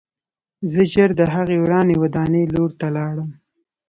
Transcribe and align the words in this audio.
زه 0.71 0.81
ژر 0.91 1.09
د 1.19 1.21
هغې 1.33 1.57
ورانې 1.63 1.95
ودانۍ 2.03 2.43
لور 2.53 2.71
ته 2.79 2.87
لاړم 2.95 3.29